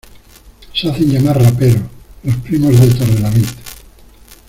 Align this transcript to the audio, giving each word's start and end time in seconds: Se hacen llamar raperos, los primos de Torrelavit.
Se 0.73 0.89
hacen 0.89 1.11
llamar 1.11 1.39
raperos, 1.39 1.83
los 2.23 2.35
primos 2.37 2.71
de 2.81 2.87
Torrelavit. 2.87 3.49